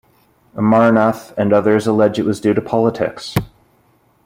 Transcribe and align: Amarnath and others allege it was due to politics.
Amarnath 0.57 1.31
and 1.37 1.53
others 1.53 1.85
allege 1.85 2.17
it 2.17 2.25
was 2.25 2.39
due 2.41 2.55
to 2.55 2.59
politics. 2.63 3.35